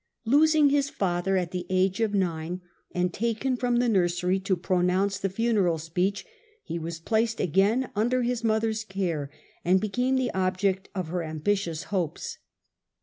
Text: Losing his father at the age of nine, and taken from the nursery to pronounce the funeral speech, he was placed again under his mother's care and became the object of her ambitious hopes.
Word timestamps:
Losing 0.25 0.69
his 0.71 0.89
father 0.89 1.37
at 1.37 1.51
the 1.51 1.67
age 1.69 1.99
of 1.99 2.15
nine, 2.15 2.61
and 2.91 3.13
taken 3.13 3.55
from 3.55 3.75
the 3.75 3.87
nursery 3.87 4.39
to 4.39 4.55
pronounce 4.57 5.19
the 5.19 5.29
funeral 5.29 5.77
speech, 5.77 6.25
he 6.63 6.79
was 6.79 6.97
placed 6.99 7.39
again 7.39 7.91
under 7.95 8.23
his 8.23 8.43
mother's 8.43 8.83
care 8.83 9.29
and 9.63 9.79
became 9.79 10.15
the 10.15 10.33
object 10.33 10.89
of 10.95 11.09
her 11.09 11.21
ambitious 11.21 11.83
hopes. 11.93 12.39